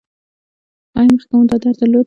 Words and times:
ایا 0.97 1.11
مخکې 1.15 1.33
مو 1.37 1.43
دا 1.49 1.55
درد 1.61 1.75
درلود؟ 1.79 1.99